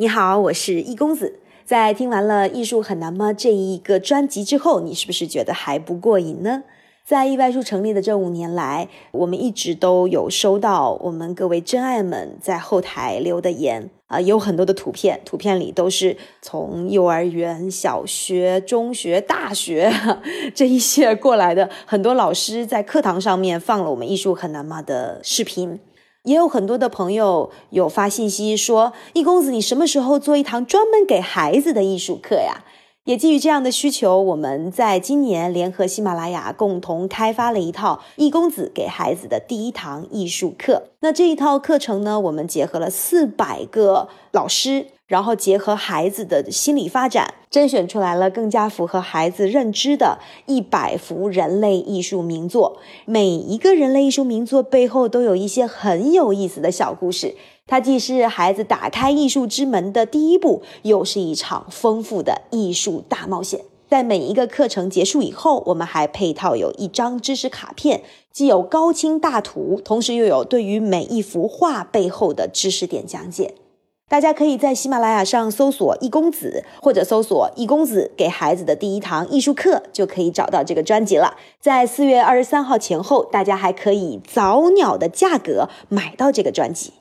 [0.00, 1.40] 你好，我是易公子。
[1.66, 6.62] 在听完了《艺术很难吗》这一个专辑之后，你是不是觉得还不过瘾呢？
[7.04, 19.92] 在意外树成立的这五年来，我们一直都有收到我们各位真爱们在后台留的言啊，有很多的图片，图片里都是从幼儿园、小学、中学、大学
[20.56, 25.78] 这一些过来的，很多老师在课堂上面放了我们《艺术很难吗》的视频。
[26.24, 32.64] 也有很多的朋友有发信息说：“易公子，你什么时候做一堂专门给孩子的艺术课呀？”
[33.04, 40.90] 也基于这样的需求，我们在今年联合喜马拉雅共同开发了一套易公子给孩子的第一堂艺术课。
[41.00, 44.88] 那这一套课程呢，我们结合了四百个老师。
[45.10, 52.78] 然后结合孩子的心理发展，甄选出来了更加符合孩子认知的一百幅人类艺术名作。
[53.06, 57.34] 每一个人类艺术名作背后都有一些很有意思的小故事。
[57.66, 63.62] 它既是孩子打开艺术之门的第一步，又是一场丰富的艺术大冒险。
[63.88, 68.02] 在每一个课程结束以后，我们还配套有一张知识卡片，
[68.32, 73.54] 既有高清大图，同时又有对于每一幅画背后的知识点讲解。
[74.10, 81.36] 大家可以在喜马拉雅上搜索“易公子”或者搜索“易公子给孩子的第一堂艺术课”，就可以找到这个专辑了。
[81.60, 86.92] 在四月二十三号前后，大家还可以早鸟的价格买到这个专辑。